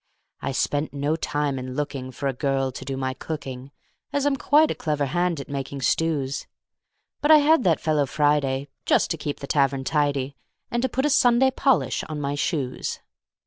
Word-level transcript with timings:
I 0.41 0.51
spent 0.51 0.93
no 0.95 1.15
time 1.15 1.59
in 1.59 1.75
lookingFor 1.75 2.27
a 2.27 2.33
girl 2.33 2.71
to 2.71 2.83
do 2.83 2.97
my 2.97 3.13
cooking, 3.13 3.69
As 4.11 4.25
I'm 4.25 4.35
quite 4.35 4.71
a 4.71 4.73
clever 4.73 5.05
hand 5.05 5.39
at 5.39 5.47
making 5.47 5.83
stews; 5.83 6.47
But 7.21 7.29
I 7.29 7.37
had 7.37 7.63
that 7.65 7.79
fellow 7.79 8.07
Friday, 8.07 8.67
Just 8.87 9.11
to 9.11 9.17
keep 9.17 9.41
the 9.41 9.45
tavern 9.45 9.83
tidy, 9.83 10.35
And 10.71 10.81
to 10.81 10.89
put 10.89 11.05
a 11.05 11.09
Sunday 11.11 11.51
polish 11.51 12.03
on 12.05 12.19
my 12.19 12.33
shoes. 12.33 12.99